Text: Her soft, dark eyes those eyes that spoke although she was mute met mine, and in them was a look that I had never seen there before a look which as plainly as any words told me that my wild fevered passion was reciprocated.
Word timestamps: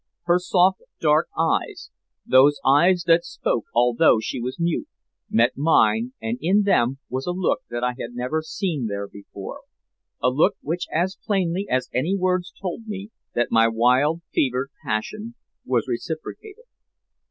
Her 0.23 0.39
soft, 0.39 0.81
dark 0.99 1.27
eyes 1.37 1.91
those 2.25 2.59
eyes 2.65 3.03
that 3.05 3.23
spoke 3.23 3.65
although 3.71 4.17
she 4.19 4.41
was 4.41 4.59
mute 4.59 4.87
met 5.29 5.55
mine, 5.55 6.13
and 6.19 6.39
in 6.41 6.63
them 6.63 6.97
was 7.07 7.27
a 7.27 7.31
look 7.31 7.59
that 7.69 7.83
I 7.83 7.89
had 7.89 8.13
never 8.15 8.41
seen 8.41 8.87
there 8.87 9.07
before 9.07 9.61
a 10.19 10.31
look 10.31 10.55
which 10.61 10.87
as 10.91 11.19
plainly 11.23 11.67
as 11.69 11.87
any 11.93 12.17
words 12.17 12.51
told 12.59 12.87
me 12.87 13.11
that 13.35 13.51
my 13.51 13.67
wild 13.67 14.21
fevered 14.33 14.71
passion 14.83 15.35
was 15.65 15.87
reciprocated. 15.87 16.65